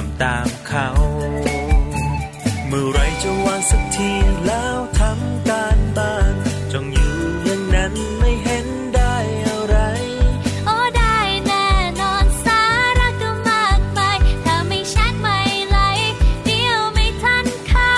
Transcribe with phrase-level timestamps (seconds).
[0.00, 0.88] ทำตามเขา
[2.68, 4.10] เมื่อไรจะวางสักที
[4.46, 6.34] แล้วทำการบ้าน
[6.72, 9.76] จงอยู่อย่างนั้นไม่เห็นได้อะไร
[10.66, 11.68] โอ้ได้แน่
[12.00, 12.62] นอนสา
[12.98, 15.78] ระก็มากมายถ้าไม่ชัดไม่ไหล
[16.44, 17.92] เดี๋ยวไม่ทันเขา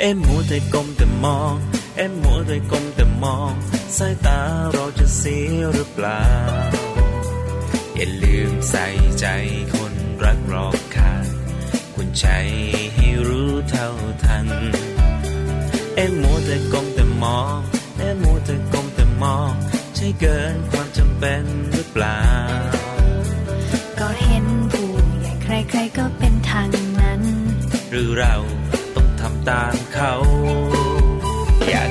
[0.00, 1.54] เอ็มมัวแต่ก้มแต่มอง
[1.96, 3.52] เอ็มมัวแต่ก้มแต่มอง
[3.96, 4.40] สายตา
[4.72, 6.22] เราจะเสียหรือเปล่า
[7.96, 8.86] อย่าลืมใส่
[9.20, 9.26] ใจ
[9.74, 11.26] คนรักรอบค่าง
[11.94, 12.26] คุณใจ
[12.94, 13.88] ให้รู้เท่า
[14.24, 14.46] ทัน
[15.94, 17.58] เอ็มมัวแต่ก้มแต่มอง
[17.98, 19.52] เอ็มมัวแต่ก้มแต่มอง
[19.96, 21.42] ใช่เกินความจำเป็น
[21.72, 22.20] หรือเปล่า
[24.00, 26.68] ก็เห็นผู้ใหญ่ใครๆก็เป็นทาง
[27.00, 27.22] นั้น
[27.90, 28.34] หรือเรา
[28.94, 30.12] ต้องทำตามเขา
[31.68, 31.90] อยาก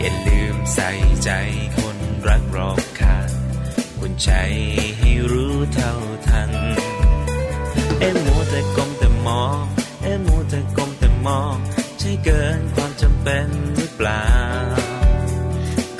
[0.00, 0.90] อย่าลืมใส่
[1.24, 1.30] ใจ
[1.78, 1.98] คน
[2.28, 3.30] รักรอบคาง
[3.98, 4.30] คุณใจ
[4.98, 5.92] ให้รู้เท่า
[6.28, 6.50] ทัน
[7.98, 9.62] เอ็มมูแต่กลมแต่มอง
[10.02, 11.56] เอ็มมูแต่กลมแต่มอง
[11.98, 14.26] ใช่เกินความจำเป็นหรือเปล่า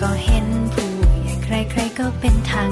[0.01, 0.91] ก็เห็นผู้
[1.23, 2.69] ใหญ่ใครๆก็เป็นทาง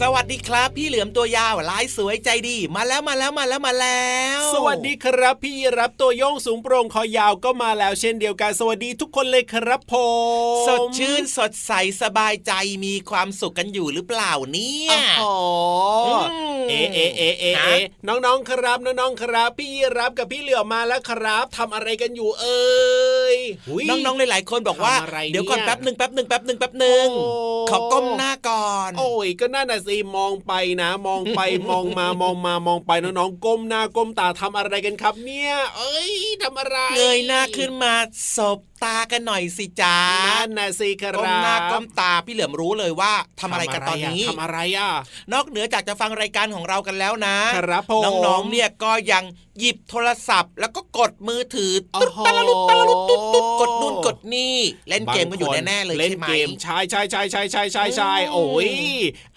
[0.00, 9.94] สวัสดีครับ พี่เหลือมตัวยาวลายสวยใจดี มาแล้วมาแล้วมาแล้วมาแล้ว สวัสดีครับ พี่รับตัวโยงสูงโปร่งคอยาวก็มาแล้วเช่นเดียวกันสวัสดีทุกคนเลยครับผ
[10.62, 11.72] มสดชื่นสดใส
[12.02, 12.52] สบายใจ
[12.84, 15.30] มีความสุขกันอยู่หรือเปล่าเนี่ยโอ้
[16.04, 16.14] โหม
[16.68, 17.76] เอเอเอเอเอฮะ
[18.08, 19.68] น้องๆครับน้องๆครับ พี่
[19.98, 22.70] รับกับพี่เหลือมมาแล้วครับทำอะไรกันอยู่เอ่
[23.34, 23.36] ย
[23.68, 27.24] หุยน้องๆหลายๆคนบอกว่าทำอะไรเนี่ยเดี๋ยวก่อนแป๊บหนึ่งแป๊บหนึ่งแป๊บหนึ่งแป๊บหนึ่งโอ้
[27.70, 30.52] ขอก้มหน้าก่อน โอ้ยก็น่าน่ะสิมองไป
[30.82, 31.40] นะ มองไป
[31.70, 36.12] มองมามองมามองไปน้องๆก้มหน้าก้มตาทำอะไรกันครับ เนี่ย เอ้ย
[36.42, 37.94] ทำอะไรเงยหน้าขึ้นมา
[38.36, 39.96] สบ ตากันหน่อยสิจ้า
[40.26, 44.90] นั่นน่ะสิครับก้มหน้าก้มตาพี่เหลือมรู้เลยว่าทำอะไรกันตอนนี้ทำอะไรอะ
[45.32, 49.24] นอกเหนือจากจะฟังรายการของเรากันแล้วนะครับผมน้องๆเนี่ยก็ยัง
[49.58, 54.56] หยิบโทรศัพท์ แล้วก็กดมือถือโอ้ตุ๊ดโหตะละลุดตะละลุดตุ๊ดตุ๊ดกดนู่นกดนี่
[54.88, 58.70] เล่นเกมกันอยู่แน่ๆเลยเล่นใช่ไหมเกมใช่ใช่ใช่ใช่ใช่ใช่ใช่อืมโอ้ย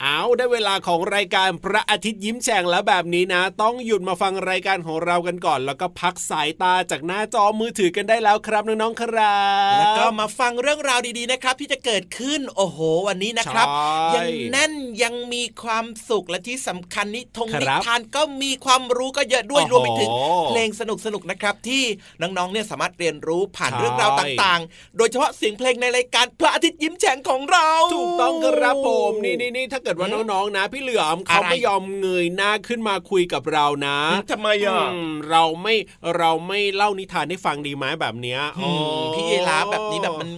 [0.01, 9.32] เอาได้เวลาของรายการพระอาทิตย์ยิ้มแฉ่งแล้วแบบนี้นะ ต้องหยุดมาฟังรายการของเรากันก่อน แล้วก็พักสายตาจากหน้าจอมือถือกันได้แล้วครับน้องๆครับ
[9.79, 13.67] แล้วก็มาฟังเรื่องราวดีๆนะครับ ที่จะเกิดขึ้นโอ้โห วันนี้นะครับ
[14.11, 20.09] ใช่ยังแน่นยังมีความสุขและที่สำคัญนิทงครับนิทานก็มีความรู้ก็เยอะด้วยโอ้โหรวมไปถึง
[20.49, 20.81] เพลงส
[21.13, 21.83] นุกๆนะครับ ที่
[22.21, 33.97] น้องๆเนี่ยสามารถเรียนรู้ผ่านใช่เรื่องราวต่างๆ โดยเฉพาะเสียงเพลงในรายการพระอาทิตย์ยิ้มแฉ่งของเราถูกต้องครับผมนี่นี่นี่ถ้าเกิดว่าน้องๆนะ พี่เหลือมเขาอะไรไม่ยอมเงยหน้าขึ้นมาคุยกับเรานะ
[34.31, 35.75] ทำไมอะอืมเราไม่
[36.17, 38.69] เราไม่เล่านิทานให้ฟังดีไหมแบบเนี้ยอื
[38.99, 40.29] มพี่เยลาแบบนี้แบบมัน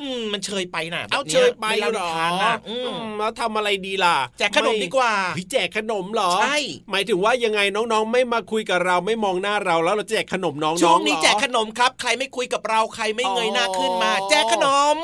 [0.00, 6.58] อืมมันเชยไปน่ะ เอาแบบนี้เชยไปม่เล่าเหรนิอทานน่ะอืมอืมแล้วทำอะไรดีล่ะ แจกขนมดีกว่าเฮ้ยแจกขนมเหรอ ใช่
[6.90, 14.96] หมายถึงว่ายังไงน้องๆ ไม่มาคุยกับเราไม่มองหน้าเราแล้วเราแจกขนมน้องๆช่วงนี้เหรอแจกขนมครับ ใครไม่คุยกับเราใครไม่เงยหน้าขึ้นมาอ๋อแจกขนม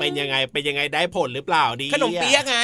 [0.00, 2.56] เป็นยังไงเป็นยังไงได้ผลหรือเปล่าดี ขนมเปี๊ยะไง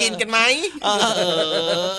[0.00, 0.38] กินกันไหม
[0.84, 0.98] เออ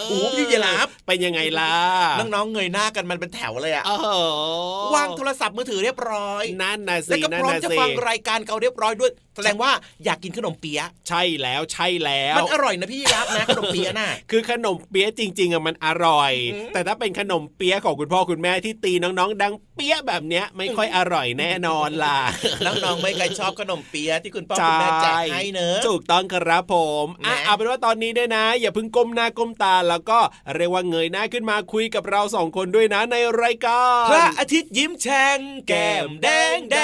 [0.09, 1.71] โอ้พี่ยีราฟเป็นยังไงล่ะ
[2.19, 9.71] น้องๆเงยหน้ากันมันเป็นแถวเลยอะเออวางโทรศัพท์มือถือเรียบร้อย นั่นนะแล้วสิก็นั่พนร้อมนะจะสิฟังรายการเกาเรียบร้อยด้วยแสดงว่า
[10.05, 22.19] อยากกินขนมเปี๊ยะใช่แล้วใช่แล้ว มันอร่อยนะพี่ยีราฟนะขนมเปี๊ยะน่ะคือขนมเปี๊ยะจริงๆอะมันอร่อยอืมแต่ถ้าเป็นขนมเปี๊ยะของคุณพ่อคุณแม่ที่ตีน้องๆ ดังเปี๊ยะแบบเนี้ยไม่ค่อยอร่อยแน่นอนล่ะ
[22.65, 30.19] น้องๆไม่เคยชอบขนมเปี๊ยะที่คุณพ่อคุณแม่แจกให้เนอะถูกต้องครับผมอะนะเอาเป็นว่าตอนนี้ด้วยนะ อย่าเพิ่งก้มหน้าก้มตาแล้วก็
[30.55, 36.77] เรียกว่าเงยหน้าขึ้นมาคุยกับเราสองคนด้วยนะในรายการพระอาทิตย์ยิ้มแฉ่งแก้มแดงแด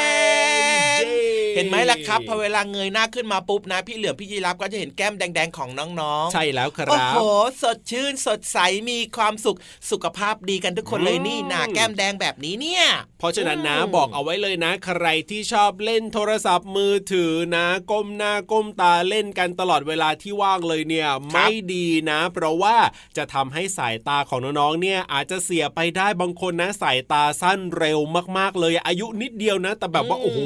[1.01, 5.69] งเย้ เห็นไหมล่ะครับพอเวลาเงยหน้าขึ้นมาปุ๊บนะ พี่เหลือมพี่ยีรับก็จะเห็นแก้มแดง ๆ ของ
[5.99, 7.19] น้องๆ ใช่แล้วคโอ้รัโหบ
[7.61, 8.57] สดชื่นสดใส
[8.89, 9.57] มีความสุข
[9.91, 12.83] สุขภาพดีกันทุกคนเลยอืมนี่หนาแก้มแดงแบบนี้เนี่ย
[13.19, 22.77] เพราะฉะนั้นนะอืมบอกเอาไว้เลยนะ ใครที่ชอบเล่นโทรศัพท์มือถือนะ ก้มหน้าก้มตาเล่นกันตลอดเวลาที่ว่างเลยเนี่ย ไม่ดีนะ เพราะว่า
[23.17, 27.99] จะทำให้สายตาของน้องๆเนี่ยอาจจะเสียไปได้บางคนนะ สายตาสั้นเร็ว
[28.37, 30.39] มากๆ เลยอายุนิดเดียวนะ แต่แบบว่าโอ้โห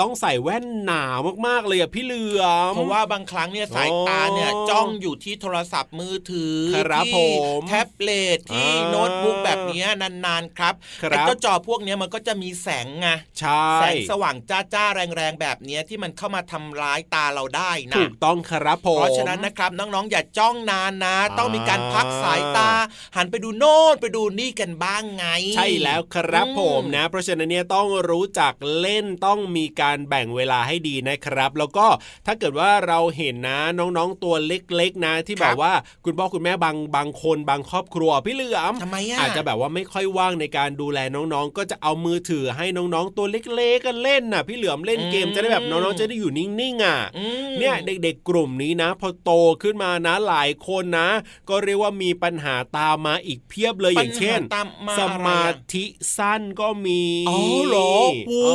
[0.00, 1.04] ต้องใส่แว่นหนา
[1.46, 7.18] มากๆเลยอะพี่เหลือมเพราะว่าบางครั้งเนี่ยสายตาเนี่ยอ๋อจ้องอยู่ที่โทรศัพท์มือถือครับที่ผ
[7.58, 13.08] มแท็บเล็ตที่อ่าโน้ตบุ๊กแบบเนี้ยนานๆครับครับไอ้เจ้าจอพวกเนี้ยมันก็จะมีแสงไง
[13.38, 22.70] ใช่แสงสว่างจ้าจ้าๆแรงๆแบบเนี้ยที่มันเข้ามาทำร้ายตาเราได้นะถูกต้องครับผมเพราะฉะนั้นนะครับน้องๆอย่าจ้องนานนะอ่าต้องมีการพักสายตา
[23.16, 25.26] หันไปดูโน่นไปดูนี่กันบ้างไง
[25.56, 31.86] ใช่แล้วครับอืมผมนะ เพราะฉะนั้นเนี่ยต้องรู้จักเล่นต้องมีการแบ่งเวลาให้ดีนะครับ แล้วก็
[32.26, 35.72] ถ้าเกิดว่าเราเห็นนะน้องๆตัวเล็กๆนะ ที่แบบว่า
[36.04, 49.30] คุณพ่อคุณแม่บางบางคนบางครอบครัวพี่เหลือมทำไมอะอาจจะแบบว่าไม่ค่อยว่างในการดูแลน้องๆ ก็จะเอามือถือให้น้องๆ ตัวเล็กๆกันเล่นน่ะ พี่เหลือมเล่นเกมจะได้แบบน้องๆจะได้อยู่นิ่งๆอะอืมเนี่ยเด็กๆกลุ่มนี้นะ พอโต
[49.62, 51.08] ขึ้นมานะหลายคนนะ
[51.48, 55.84] ก็เรียกว่ามีปัญหาตามมาอีกเพียบเลยอย่างเช่นปัญหาตามมาสอะไรมาอะธิ
[56.16, 57.38] สั้นก็มีอ๋อ
[57.68, 57.92] เหรอ
[58.28, 58.48] โอ้เอ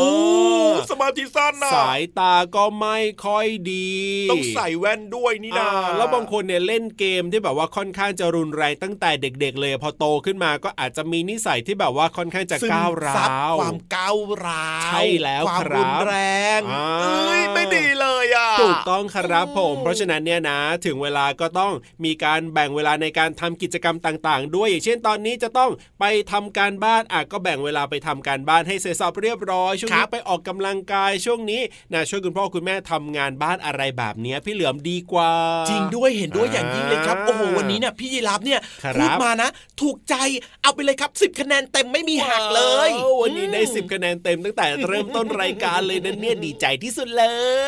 [0.71, 3.91] อสมาธิสั้นน่ะสายตาก็ไม่ค่อยดี
[4.31, 16.13] ต้องใส่แว่นด้วยนี่นะอ่าแล้วบางคนเนี่ยเล่นเกมที่แบบว่าค่อนข้างจะรุนแรงตั้งแต่เด็ก ๆ เลย พอโตขึ้นมาก็อาจจะมีนิสัยที่แบบว่าค่อนข้างจะซึมก้าวร้ซับาวความก้าวร้าวใช่แล้วความครับรุนแร
[16.57, 21.73] งอ่าเอ้ยไม่ดีเลยอะถูกต้องครับผมอืมเพราะฉะนั้นเนี่ยนะ ถึงเวลาก็ต้อง
[22.05, 31.61] มีการแบ่งเวลาในการทำกิจกรรมต่าง ๆ ด้วยอย่างเช่นตอนนี้จะต้องไปทำการบ้านอะก็แบ่งเวลาไปทำการบ้านให้เสร็จสับเรียบร้อยช่วงนี้ไปออกกำลังกายช่วงนี้
[31.93, 35.31] นะช่วยคุณพ่อคุณแม่ทำงานบ้านอะไรแบบเนี้ยพี่เหลือมดีกว่า
[35.69, 39.49] จริงด้วยเห็นด้วยอย่างยิ่งเลยครับอ่าโอ้โหวันนี้เนี่ยพี่ยีรับเนี่ยครับพูดมานะ
[39.81, 40.15] ถูกใจ
[40.61, 47.23] เอาไปเลยครับ 10 คะแนนเต็มไม่มีหักเลยว้าววันนี้ได้อืม10 คะแนนเต็มตั้งแต่เริ่มต้นรายการเลยนะเนี่ยดีใจที่สุดเล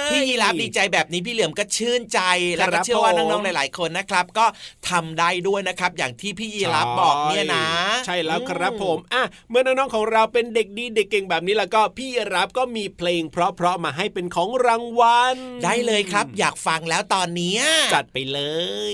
[0.08, 2.20] ย พี่ยีรับดีใจแบบนี้พี่เหลือมก็ชื่นใจ
[2.56, 4.46] แล้วครัก็บเชื่อว่าผมน้องๆหลาย ๆ คนนะครับ ก็
[4.90, 7.66] ทำได้ด้วยนะครับอย่างที่พี่ยีรับบอกเนี่ยนะ
[8.06, 17.62] ใช่แล้วครับผมอะเมื่อน้องๆของเราเป็นเด็กดีเด็กเก่งแบบนี้แล้วก็พี่รับก็มีเพลงเพราะๆมาให้เป็นของรางวัล ได้เลยครับ อยากฟังแล้วตอนเนี้ย
[17.94, 18.40] จัดไปเล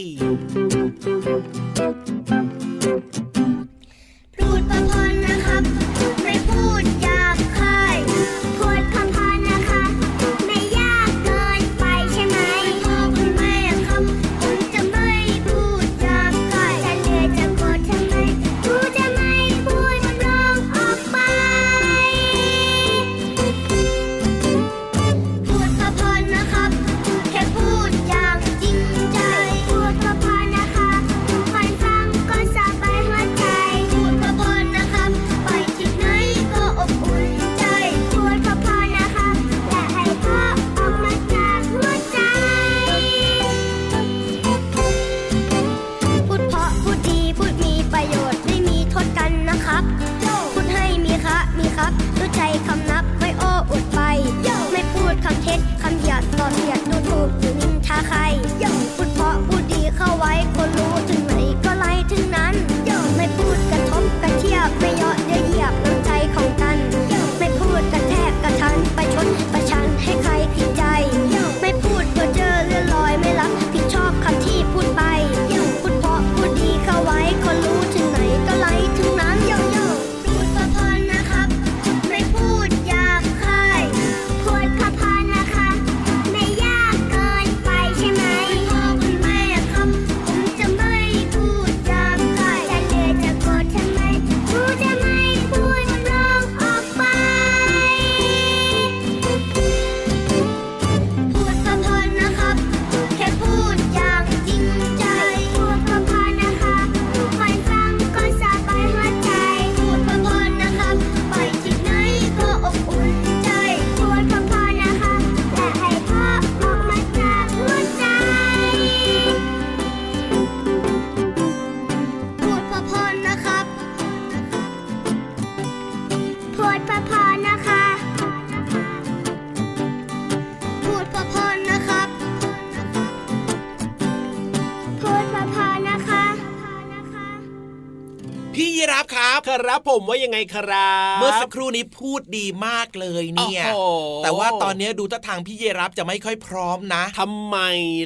[139.96, 143.80] ผมว่ายังไงครับ เมื่อสักครู่นี้พูดดีมากเลยเนี่ยโอ้โห
[144.24, 147.56] แต่ว่าตอนนี้ดูท่าทางพี่เยรับจะไม่ค่อยพร้อมนะทำไม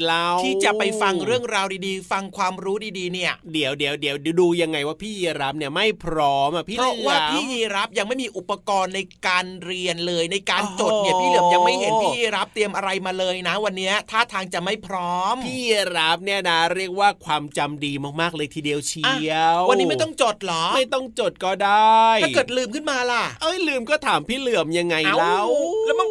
[0.06, 21.79] เราที่จะไปฟังเรื่องราวดีๆ ฟังความรู้ดีๆ เนี่ย เดี๋ยวเดี๋ยวเดี๋ยวดูยังไงว่าพี่ยีรับเนี่ยไม่พร้อมอะพี่เพราะว่าพี่เหลืยีอมรับยังไม่มีอุปกรณ์ในการเรียนเลยในการโอ้โหจดเนี่ยพี่เหลือมยังไม่เห็นพี่ยีรับเตรียมอะไรมาเลยนะ วันนี้ท่าทางจะไม่พร้อม พี่ยีรับเนี่ยนะเรียกว่าความจำดีมากๆเลยทีเดียวเชียว วันนี้ไม่ต้องจดเหรอ ไม่ต้องจดก็ได้
[22.22, 25.46] ถ้าเกิดลืมขึ้นมาล่ะ เอ้ยลืมก็ถามพี่เหลือมยังไงเอ้าแล้ว
[25.86, 26.08] แล้วมัน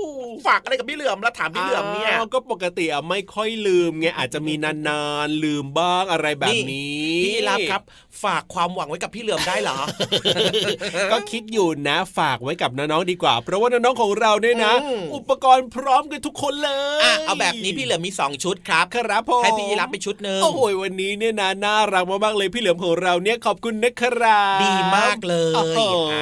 [0.47, 7.81] ฝากอะไรกับพี่เหลือมแล้วถามพี่เหลือมเนี่ยาวก็ปกติอะไม่ค่อยลืมไงอาจจะมีนานๆลืมบ้างอะไรแบบนี้พี่ยีรับครับ
[8.23, 9.79] ฝากความหวังไว้กับพี่เหลือมได้เหรอ
[11.11, 25.79] ก็คิดอยู่นะฝากไว้กับน้องๆดีกว่า เพราะว่าน้องๆของเราเนี่ยนะอืมอุปกรณ์พร้อมกันทุกคนเลยอะเอาแบบนี้พี่เหลือมมีสองชุดครับครับผมให้พี่ยีรับไปชุดหนึ่งโอ้โหวันนี้เนี่ยนะน่ารักมากๆเลยพี่เหลือมของเราเนี่ยขอบคุณนะครับดีมากเลยโอ้โห
[26.13, 26.21] อ่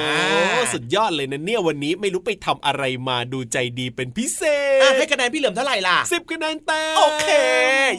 [0.58, 4.42] าสุดยอดเลยนะเนี่ยวันนี้ไม่รู้ไปทำอะไรมาดูใจดีเป็นพิเศ
[4.82, 7.28] อะษให้คะแนนพี่เหลือมเท่าไหร่ล่ะสิบคะแนนเต็มโอเค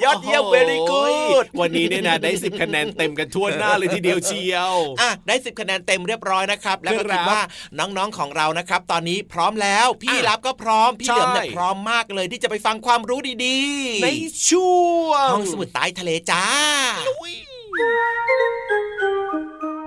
[0.03, 7.41] ยอดเยี่ยม very good วันนี้เนี่ยนะได้สิบคะแนนเต็มกันทั่วหน้าเลยทีเดียวเชียวอะได้สิบคะแนนเต็มเรียบร้อยนะครับ แล้วก็ครัคิบดว่า
[7.79, 14.07] น้องๆของเรานะครับ ตอนนี้พร้อมแล้ว พี่อะรับก็พร้อม พี่เหลือมเนี่ยใช่พร้อมมากเลยที่จะไปฟังความรู้ดีๆ ใน
[14.49, 16.45] ช่วงห้องสมุดใต้ทะเลจ้า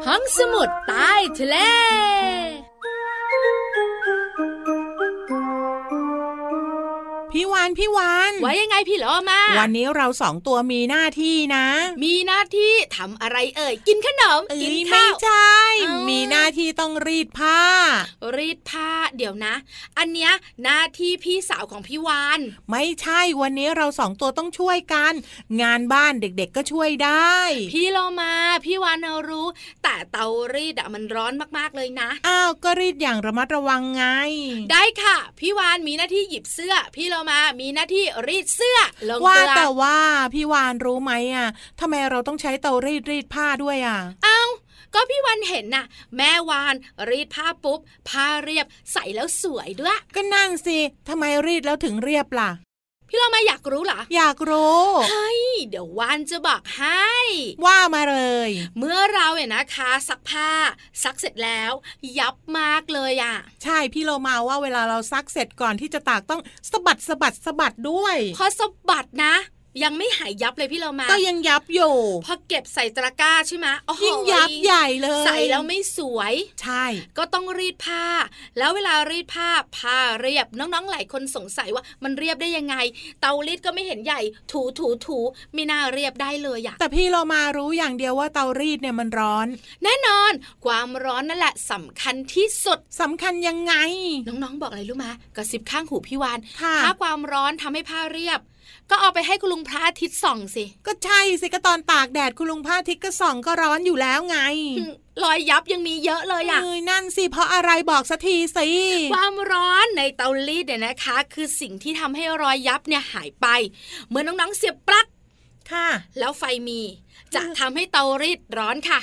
[0.07, 1.57] ห้องสมุดใต้ทะเล
[7.33, 11.67] พี่วานพี่วานไว้ยังไงพี่เหรอมา วันนี้เราสองตัวมีหน้าที่นะ
[12.05, 17.61] มีหน้าที่ทำอะไรเอ่ย กินขนมเอ้กินยข้าไม่วใช่เอ้ามีมีหน้าที่ต้องรีดผ้า
[18.37, 19.55] รี ดผ้าเดี๋ยวนะ
[19.99, 20.33] อันเนี้ย
[20.63, 22.41] หน้าที่พี่สาวของพี่วาน
[22.71, 25.13] ไม่ใช่วันนี้เราสองตัวต้องช่วยกัน
[25.63, 27.37] งานบ้านเด็กๆก็ช่วยได้
[27.73, 28.33] พี่โลมา
[28.65, 29.47] พี่วานเรารู้
[29.83, 34.05] แต่เตารีดอะมันร้อนมากๆเลยนะ อ้าวก็รีดอย่างระมัดระวังไง
[34.73, 38.79] ได้ค่ะ พี่วานมีหน้าที่หยิบเสื้อ พี่โลมามีหน้าที่รีดเสื้อ
[39.09, 39.99] ลงว่าเกลือแต่ว่า
[40.35, 41.49] พี่วานรู้ไหมอะ
[41.81, 44.43] ทำไมเราต้องใช้เตารีดรีดผ้าด้วยอะเอ้า
[44.95, 46.75] ก็พี่วานเห็นน่ะ แม่วาน
[47.09, 52.51] รีดผ้าปุ๊บผ้าเรียบใส่แล้วสวยด้วย ก็นั่นสิทำไมรีดแล้วถึงเรียบล่ะ
[53.09, 57.11] พี่โลมาอยากรู้เหรอ อยากรู้เฮ้ยเดี๋ยววานจะบอกให้
[57.65, 58.19] ว่ามาเล
[58.49, 60.51] ย เมื่อเราเนี่ยนะคะ ซักผ้า
[61.03, 61.73] ซักเสร็จแล้ว
[62.19, 69.35] ยับมากเลยอะ ใช่พี่โลมาว่าเวลาเราซักเสร็จก่อนที่จะตากต้องสะบัดสะบัดสะบัดด้วย พอสะบัดนะ
[69.83, 71.95] ยังไม่หายยับเลยพี่เรามา ก็ยังยับอยู่
[72.27, 76.85] พอเก็บใส่ตะกร้าใช่ไหมโอ้โหยิ่งยับใหญ่เลย ใส่แล้วไม่สวย ใช่
[77.19, 78.05] ก็ต้องรีดผ้า
[78.59, 79.49] แล้วเวลารีดผ้า
[79.79, 82.77] ผ้าเรียบน้องๆหลายคนสงสัยว่ามันเรียบได้ยังไง
[83.21, 84.21] เตารีดก็ไม่เห็นใหญ่
[84.53, 85.19] ถูถูถู
[85.55, 89.47] ไม่น่าเรียบได้เลยอะแต่พี่เรามารู้อย่างเดียวว่าเตารีดเนี่ยมันร้อน
[89.85, 90.33] แน่นอน
[90.65, 93.75] ความร้อนนั่นแหละสำคัญที่สุดสำคัญยังไง
[94.27, 98.41] น้องๆบอกอะไรรู้มะกระซิบข้างหูพี่วานค่ะถ้าความร้อนทำให้ผ้าเรียบ
[98.91, 104.39] ก็เอาไปให้คุณลุงพระอาทิตย์ส่องสิ ก็ใช่สิก็ตอนตากแดดคุณลุงพระอาทิตย์ก็ส่องก็ร้อนอยู่แล้วไง
[104.79, 108.69] อืมรอยยับยังมีเยอะเลยอะเอ้ยนั่นสิเพราะอะไรบอกสักทีสิ
[109.15, 113.47] ความร้อนในเตารีดเนี่ยนะคะ คือสิ่งที่ทำให้รอยยับเนี่ยหายไป
[114.07, 115.07] เหมือนน้องๆเสียบปลั๊ก
[115.73, 115.89] ค่ะ
[116.19, 116.81] แล้วไฟมี
[117.35, 119.01] จะทำให้เตารีดร้อนค่ะ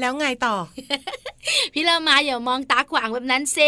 [0.00, 0.56] แล้วไงต่อ
[1.74, 3.58] พี่เรามาอย่ามองตาขวางแบบนั้นเซ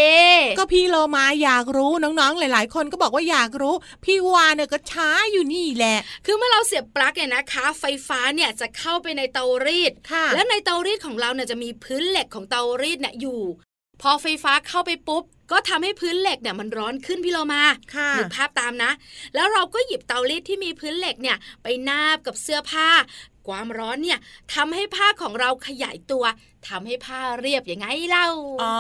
[0.59, 13.41] ก็พี่โลมาอยากรู้น้องๆ หลาย ๆ คนก็บอกว่าอยากรู้ พี่วานเนี่ยก็ช้าอยู่นี่แหละ คือเมื่อเราเสียบปลั๊กเนี่ยนะคะ ไฟฟ้าเนี่ยจะเข้าไปในเตารีดค่ะและในเตารีดของเราเนี่ยจะมีพื้นเหล็กของเตารีดเนี่ยอยู่
[14.03, 17.63] พอไฟฟ้าเข้าไปปุ๊บก็ทำให้พื้นเหล็กเนี่ยมันร้อนขึ้นพี่เรามา
[17.95, 18.91] ค่ะนึกภาพตามนะ
[19.35, 22.89] แล้วเราก็หยิบเตารีดที่มีพื้นเหล็กเนี่ย ไปนาบกับเสื้อผ้า
[23.49, 24.19] ความร้อนเนี่ย
[24.55, 26.25] ทำให้ผ้าของเราขยายตัว
[26.69, 28.29] ทำให้ผ้าเรียบยังไงเล่า
[28.63, 28.79] อ๋อ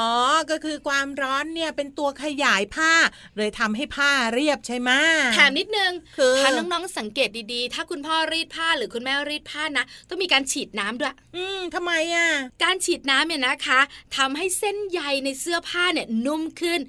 [0.50, 2.92] ก็คือความร้อนเนี่ยเป็นตัวขยายผ้า
[3.36, 4.90] เลยทำให้ผ้าเรียบใช่ไหม
[5.34, 12.28] แถมนิดนึงคือถ้าน้องๆสังเกตดีๆ ถ้าคุณพ่อรีดผ้าหรือคุณแม่รีดผ้านะต้องมีการฉีดน้ำด้วย อืมทำไมอะ
[12.64, 13.80] การฉีดน้ำเนี่ยนะคะ
[14.16, 16.80] ทำให้เส้นใยในเสื้อผ้าเนี่ยนุ่มขึ้น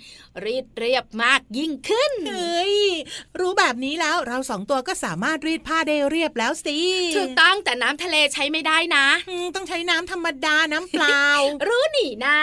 [0.45, 2.75] รีดเรียบมากยิ่งขึ้น เฮ้ย
[3.39, 6.77] รู้แบบนี้แล้วเราสองตัวก็สามารถรีดผ้าได้เรียบแล้วสิ
[7.17, 11.23] ถูกต้องแต่น้ำทะเลใช้ไม่ได้นะอืมต้องใช้น้ำธรรมดาน้ำเปล่า
[11.67, 12.39] รู้หนีนะ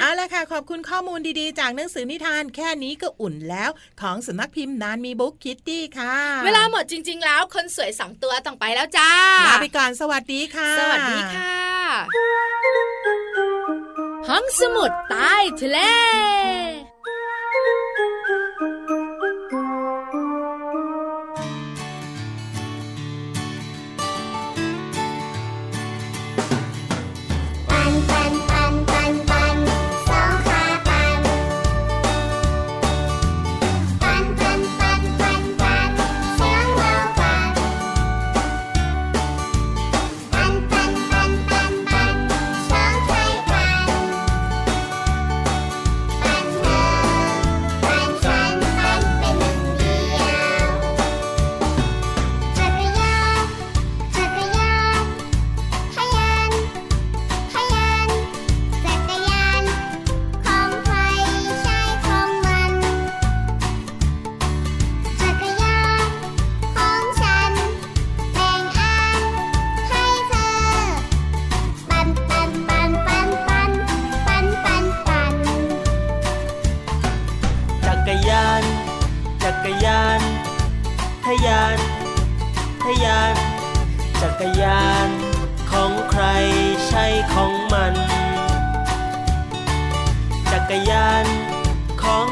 [0.00, 3.70] เอาละค่ะขอบคุณข้อมูลดีๆ จากหนังสือนิทานแค่นี้ก็อุ่นแล้ว
[4.00, 9.10] ของสำนักพิมพ์นานมีบุ๊กคิตตี้ค่ะ เวลาหมดจริง ๆ แล้วคนสวยสองตัวต้องไปแล้วจ้า
[9.48, 11.54] ลาไปก่อนสวัสดีค่ะ สวัสดีค่ะ
[14.28, 15.78] ห้องสมุดใต้ทะเล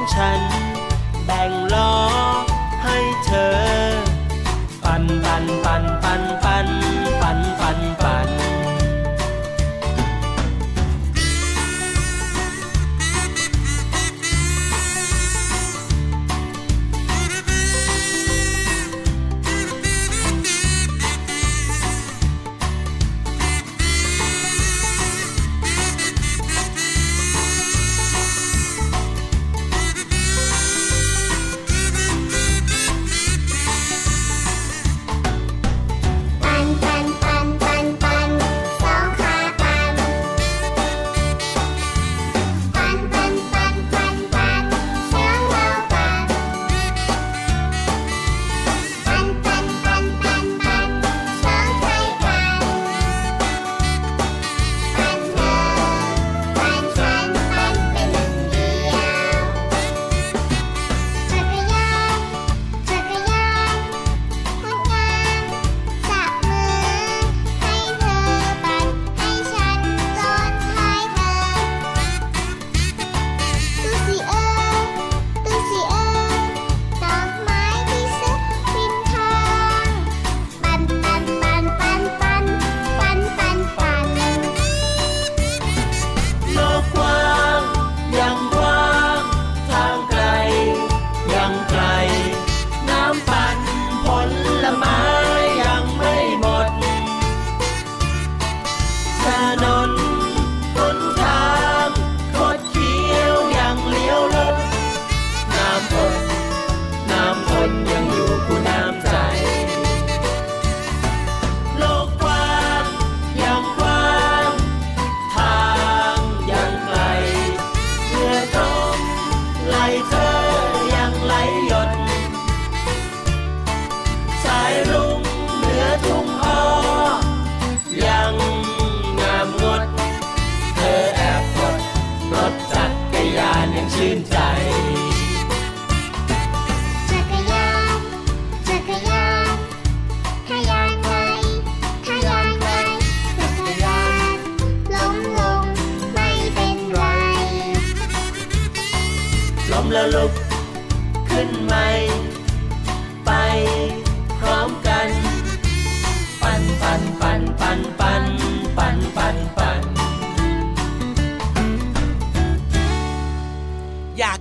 [0.06, 0.55] 蝉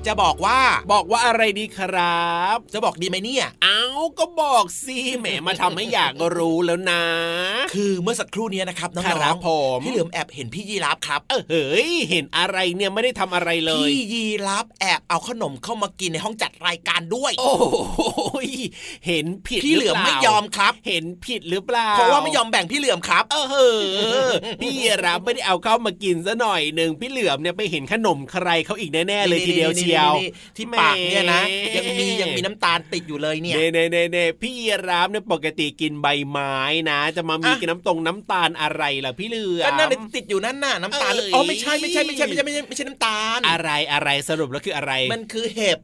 [0.08, 0.60] จะบอกว่า
[0.94, 3.82] บอกว่าอะไรดีครับ จะบอกดีไหมเนี่ย เอา
[4.20, 7.04] ก็บอกสิแหมมาทำให้อยากรู้แล้วนะ
[7.74, 17.54] คือเมื่อสักครู่เนี้นะครับน้ครัองบผมพี่เหลือมแอบเห็นพี่ยีราฟครับ เออเฮ้ยเห็นอะไรเนี่ยไม่ได้ทำอะไรเลย พี่ยีราฟแอบเอาขนมเข้ามากินในห้องจัดรายการด้วย โอ้
[18.48, 18.50] ย
[19.08, 23.58] เห็นผิดพี่เหลือมปาไม่ยอมครับ เห็นผิดหรือเปล่าเพราะว่าไม่ยอมแบ่งพี่เหลือมครับ เออเอ
[24.30, 24.74] อพี่
[25.06, 31.42] รับไม่ได้เอาเข้ามากินซะหน่อยหนึ่งพี่เหลือมเนี่ยไปเห็นขนมใครเขาอีกแน่ๆเลยทีเดียวเชียวนี่ๆๆที่ปากเนี่ยนะ
[31.76, 34.54] ยังมียังมีน้ำตาลติดอยู่เลยเนี่ยเน่เน่เน่เน่พี่
[34.90, 36.56] รับเนี่ยปกติกินใบไม้
[36.90, 45.80] นะ จะมามีอะกินน้ำตรงน้ำตาลอะไรล่ะพี่เหลือมก็นั่นเลยติดอยู่นั่นน่ะน้ำตาลเอ้ยอ๋อไม่ใช่ไม่ใช่ไม่ใช่ไม่ใช่ไม่ใช่ไม่ใช่น้ำตาล อะไรอะไรสรุปแล้วคืออะไร มันคือเห็บ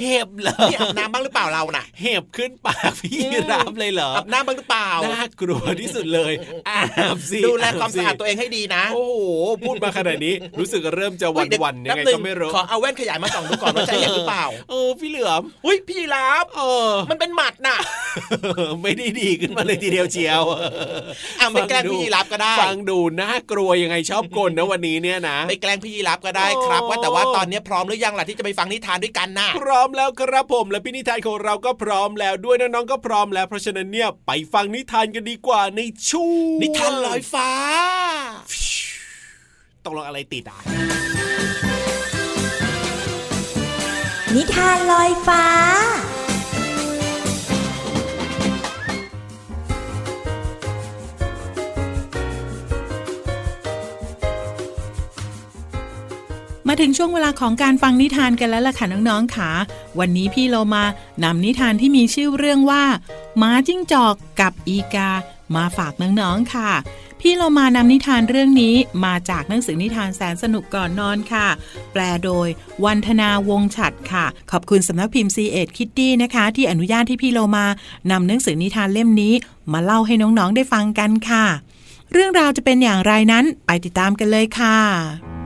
[0.00, 3.20] เห็บเหรอพี่อาบน้ำบ้างหรือเปล่าเราน่ะ เห็บขึ้นปากพี่
[3.52, 6.32] รับเลยเหรออาบน้ำบ้างหรือเปล่าน่ากลัวที่สุดเลย
[6.68, 9.20] อาบสิดูแลความบสิสะอาดตัวเองให้ดีนะ โอ้โห
[9.62, 17.78] พูดมาขนาดนี้รู้สึกเริ่มจะหวั่นเดี๋วันๆยังไงแป๊บนึก็ไม่รู้ขอเอาแว่นขยายมาส่องดูก่อนว่าใช่เห็บหรือเปล่าเออพี่เหลือมอุ้ยพี่ยีราฟเออ มันเป็นหมัดน่ะ
[18.82, 35.80] ไม่ได้ดีขึ้นมาเลยทีเดียวเชียวอะไม่แกล้งพี่ยีราฟก็ได้ ฟังดูน่ากลัวยังไงชอบกลนะวันนี้เนี่ยนะไปแกล้งพี่ยีราฟก็ได้ครับโอ้ว่าแต่ว่าตอนนี้พร้อมหรือยังล่ะที่จะไปฟังนิทานด้วยกันน่ะพร้อมแล้วครับผม และพี่นิทานของเราก็พร้อมแล้วด้วยน้องๆก็พร้อมแล้วเพราะฉะนั้นเนี่ยไปฟังนิทานกันดีกว่าใน
[36.10, 37.50] ช่วงนิทานลอยฟ้า
[39.84, 40.58] ต้องลองอะไรติดอะ
[44.36, 45.44] นิทานลอยฟ้า
[56.72, 59.50] มาถึงช่วงเวลาของการฟังนิทานกันแล้วล่ะค่ะน้องๆค่ะ
[59.98, 60.84] วันนี้พี่โลมา
[61.24, 62.82] นำนิทานที่มีชื่อเรื่องว่า
[63.38, 65.10] หมาจิ้งจอกกับอีกา
[65.56, 66.70] มาฝากน้องๆค่ะ
[67.20, 71.46] พพี่เรามานำนิทานเรื่องนี้มาจากหนังสือนิทานแสนสนุกก่อนนอนค่ะ
[71.92, 72.48] แปลโดย
[72.84, 77.66] วันธนาวงฉัดค่ะ ขอบคุณสำนักพิมพ์ C ีเอ็ดคิตตี้นะคะ ที่อนุญาตที่พี่เรามา
[78.10, 79.34] นำหนังสือนิทานเล่มนี้
[79.72, 81.44] มาเล่าให้น้องๆได้ฟังกันค่ะ
[82.12, 85.39] เรื่องราวจะเป็นอย่างไรนั้นไปติดตามกันเลยค่ะ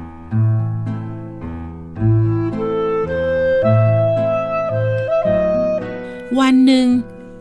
[6.40, 6.86] วันหนึ่ง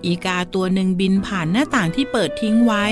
[0.05, 2.85] อีกาตัวหนึ่งบินผ่านหน้าต่างที่เปิดทิ้งไว้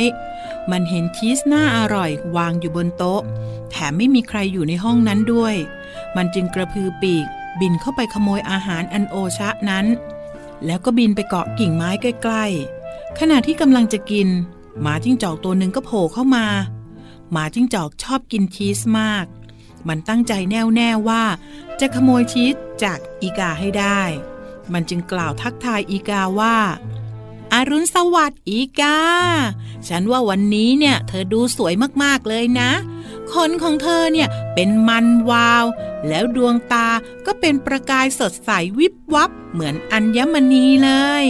[0.71, 3.21] มันเห็นชีสหน่าอร่อยวางอยู่บนโต๊ะ
[3.71, 5.55] แถมไม่มีใครอยู่ในห้องนั้นด้วย
[6.15, 7.25] มันจึงกระพือปีก
[7.59, 9.85] บินเข้าไปขโมยอาหารอันโอชะนั้น
[10.65, 14.27] แล้วก็บินไปเกาะกิ่งไม้ใกล้ๆ ขณะที่กำลังจะกิน
[14.81, 16.45] หมาจิ้งจอกตัวหนึ่งก็โผล่เข้ามา
[17.31, 19.25] หมาจิ้งจอกชอบกินชีสมาก
[19.87, 21.23] มันตั้งใจแน่วแน่ว่า
[21.79, 24.01] จะขโมยชีสจากอีกาให้ได้
[24.73, 26.57] มันจึงกล่าวทักทายอีกาว่า
[27.53, 28.99] อารุณสวัสดิ์อีกา
[29.87, 32.71] ฉันว่าวันนี้เนี่ย เธอดูสวยมากๆเลยนะ
[33.31, 35.65] ขนของเธอเนี่ยเป็นมันวาว
[36.07, 36.87] แล้วดวงตา
[37.25, 40.91] ก็เป็นประกายสดใสวิบวับ เหมือนอัญมณีเล
[41.23, 41.25] ย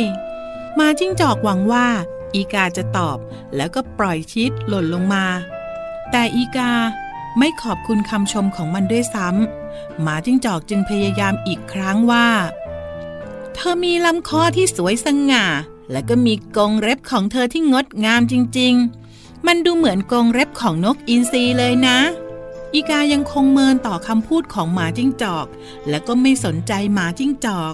[0.80, 1.88] มาจิ้งจอกหวังว่า
[2.34, 3.18] อีกาจะตอบ
[3.56, 5.26] แล้วก็ปล่อยชีสหล่นลงมา
[6.12, 6.72] แต่อีกา
[7.38, 12.28] ไม่ขอบคุณคำชมของมันด้วยซ้ำหมาจิ้งจอกจึงพยายามอีกครั้งว่า
[13.62, 15.46] ธอมีลำคอที่สวยสง่า
[15.92, 18.74] และก็มีกรงเล็บของเธอที่งดงามจริง
[19.12, 22.00] ๆ มันดูเหมือนกรงเล็บของนกอินทรีเลยนะ
[22.74, 25.48] อีกายังคงเมินต่อคำพูดของหมาจิ้งจอก
[25.90, 27.74] และก็ไม่สนใจหมาจิ้งจอก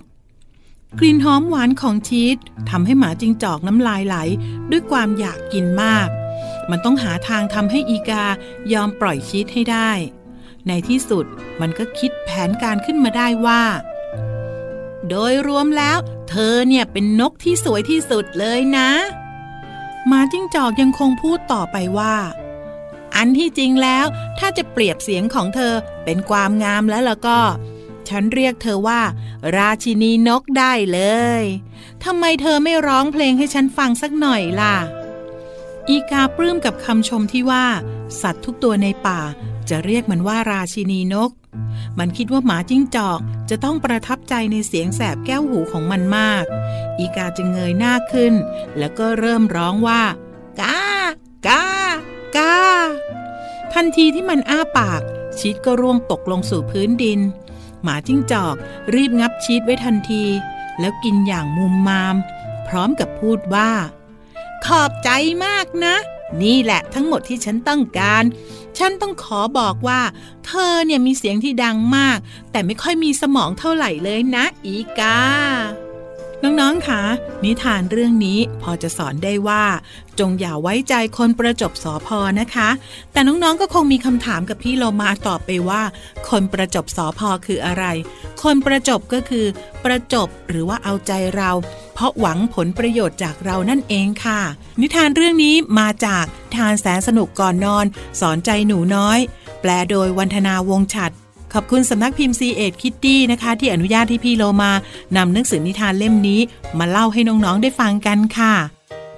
[1.00, 2.38] กลิ่นหอมหวานของชีส
[2.69, 4.15] ทำให้หมาจิ้งจอกน้ำลายไหล
[4.71, 6.08] ด้วยความอยากกินมาก
[6.69, 8.26] มันต้องหาทางทำให้อีกา
[8.73, 9.91] ยอมปล่อยชีสให้ได้
[10.67, 11.26] ในที่สุด
[11.62, 13.63] มันก็คิดแผนการขึ้นมาได้ว่า
[15.10, 15.98] โดยรวมแล้ว
[16.30, 18.89] เธอเนี่ยเป็นนกที่สวยที่สุดเลยนะ
[20.08, 22.15] หมาจิ้งจอกยังคงพูดต่อไปว่า
[23.15, 24.06] อันที่จริงแล้ว
[24.39, 27.39] ถ้าจะเปรียบเสียงของเธอเป็นความงามแล้วล่ะก็
[28.10, 29.02] ฉันเรียกเธอว่า
[29.58, 31.02] ราชินีนกได้เล
[31.41, 31.43] ย
[32.04, 34.76] ทำไมเธอไม่ร้องเพลงให้ฉันฟังสักหน่อยล่ะ
[35.89, 37.65] อีกาปลื้มกับคำชมที่ว่า
[38.22, 39.22] สัตว์ทุกตัวในป่า
[39.70, 41.32] จะเรียกมันว่าราชินีนก
[42.00, 46.46] มันคิดว่าหมาจิ้งจอกจะต้องประทับใจในเสียงแสบแก้วหูของมันมาก
[47.00, 48.34] อีกาจึงเงยหน้าขึ้น
[48.78, 50.02] แล้วก็เริ่มร้องว่า
[50.62, 50.80] กา
[51.48, 51.64] กา
[52.36, 52.56] กา
[53.74, 55.02] ทันทีที่มันอ้าปาก
[55.38, 57.20] ชีสก็ร่วงตกลงสู่พื้นดิน
[57.84, 58.56] หมาจิ้งจอก
[58.96, 60.24] รีบงับชีสไว้ทันที
[60.80, 62.16] แล้วกินอย่างมุมมาม
[62.68, 63.72] พร้อมกับพูดว่า
[64.66, 65.10] ขอบใจ
[65.46, 65.96] มากนะ
[66.42, 68.24] นี่แหละทั้งหมดที่ฉันต้องการ
[68.78, 70.02] ฉันต้องขอบอกว่า
[70.46, 72.18] เธอเนี่ยมีเสียงที่ดังมาก
[72.52, 75.18] แต่ไม่ค่อยมีสมองเท่าไหร่เลยนะ อีกา
[76.43, 77.02] น้องๆ คะ
[77.43, 79.63] นิทานเรื่องนี้พอจะสอนได้ว่า
[80.19, 82.69] จงอย่าไว้ใจคนประจบสอพอนะคะ
[83.12, 85.82] แต่น้องๆ ก็คงมีคำถามกับพี่โลมาตอบไปว่า
[86.30, 87.86] คนประจบสอพอคืออะไร
[88.43, 89.45] คนประจบก็คือ
[89.84, 91.52] ประจบหรือว่าเอาใจเรา
[91.93, 94.41] เพราะหวังผลประโยชน์จากเรานั่นเองค่ะ
[94.82, 97.86] นิทานเรื่องนี้มาจากทานแสนสนุกก่อนนอน
[98.21, 99.19] สอนใจหนูน้อย
[99.62, 101.12] แปลโดยวันธนาวงฉัด
[101.54, 104.72] ขอบคุณสำนักพิมพ์ C ีเอ็ดคิตตี้นะคะ ที่อนุญาตที่พี่โลมา
[105.18, 106.40] นำหนังสือนิทานเล่มนี้
[106.80, 108.54] มาเล่าให้น้องๆได้ฟังกันค่ะ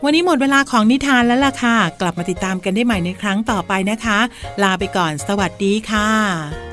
[0.03, 4.19] วันนี้หมดเวลาของนิทานแล้วล่ะค่ะ กลับมาติดตามกันได้ใหม่ในครั้งต่อไปนะคะ
[4.63, 6.68] ลาไปก่อน สวัสดีค่ะ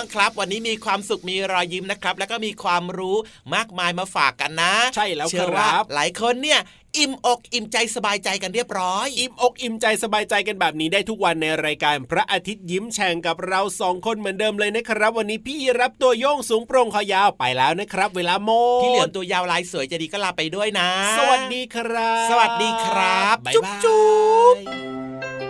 [0.00, 3.16] องๆครับ วันนี้มีความสุขมีรอยยิ้มนะครับ แล้วก็มีความรู้
[3.54, 6.60] มากมายมาฝากกันนะ ใช่แล้วเชื่อคว่ารับหลายคนเนี่ย
[6.98, 18.50] อิ่มอกอิ่มใจสบายใจกันเรียบร้อย อิ่มอกอิ่มใจสบายใจกันแบบนี้ได้ทุกวันในรายการพระอาทิตย์ยิ้มแฉ่งกับเราสองคนเหมือนเดิมเลยนะครับ วันนี้พี่รับตัวโยงสูงโปร่งคอยาวไปแล้วนะครับ เวลาโม
[18.82, 24.10] พี่เหลือมตัวยาวลายสวยใจะดีก็ลาไปด้วยนะ สวัสดีครับ สวัสดีครับบ๊ายจุ๊บบายจุ๊
[24.54, 25.49] บ